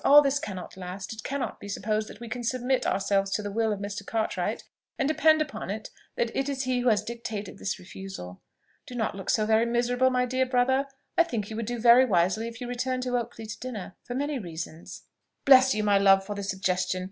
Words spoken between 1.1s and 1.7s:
It cannot be